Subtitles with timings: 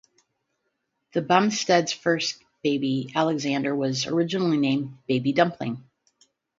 [1.13, 5.83] The Bumsteads' first baby, Alexander, was originally named Baby Dumpling.